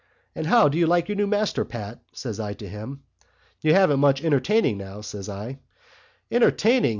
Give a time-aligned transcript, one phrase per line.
[0.33, 3.03] 'And how do you like your new master, Pat?' says I to him.
[3.61, 5.59] 'You haven't much entertaining now,' says I.
[6.31, 6.89] 'Entertaining!